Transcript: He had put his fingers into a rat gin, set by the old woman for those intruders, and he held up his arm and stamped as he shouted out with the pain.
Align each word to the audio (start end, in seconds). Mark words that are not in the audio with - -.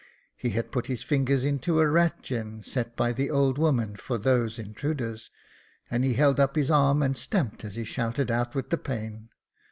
He 0.35 0.49
had 0.49 0.71
put 0.71 0.87
his 0.87 1.03
fingers 1.03 1.43
into 1.43 1.79
a 1.79 1.87
rat 1.87 2.23
gin, 2.23 2.63
set 2.63 2.95
by 2.95 3.13
the 3.13 3.29
old 3.29 3.59
woman 3.59 3.95
for 3.95 4.17
those 4.17 4.57
intruders, 4.57 5.29
and 5.91 6.03
he 6.03 6.15
held 6.15 6.39
up 6.39 6.55
his 6.55 6.71
arm 6.71 7.03
and 7.03 7.15
stamped 7.15 7.63
as 7.63 7.75
he 7.75 7.83
shouted 7.83 8.31
out 8.31 8.55
with 8.55 8.71
the 8.71 8.79
pain. 8.79 9.29